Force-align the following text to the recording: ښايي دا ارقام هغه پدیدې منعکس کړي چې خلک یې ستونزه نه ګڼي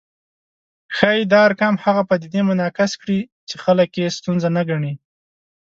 ښايي 0.95 1.21
دا 1.31 1.39
ارقام 1.47 1.75
هغه 1.85 2.01
پدیدې 2.09 2.41
منعکس 2.49 2.91
کړي 3.01 3.19
چې 3.49 3.55
خلک 3.63 3.89
یې 4.01 4.07
ستونزه 4.17 4.49
نه 4.57 4.61
ګڼي 4.69 4.93